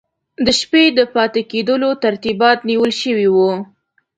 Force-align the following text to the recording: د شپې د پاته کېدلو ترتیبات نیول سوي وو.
د 0.45 0.47
شپې 0.59 0.83
د 0.97 0.99
پاته 1.13 1.41
کېدلو 1.51 1.89
ترتیبات 2.03 2.57
نیول 2.69 2.91
سوي 3.01 3.27
وو. 3.35 3.51